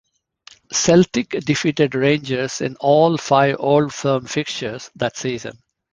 [0.73, 5.59] Celtic defeated Rangers in all five Old Firm fixtures that season.